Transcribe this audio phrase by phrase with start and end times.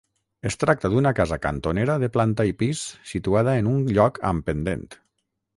[0.49, 4.87] Es tracta d'una casa cantonera de planta i pis situada en un lloc amb pendent.